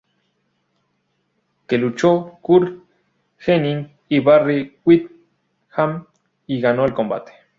[1.67, 2.79] Que luchó Curt
[3.37, 6.07] Hennig y Barry Windham
[6.47, 7.33] y ganó el combate.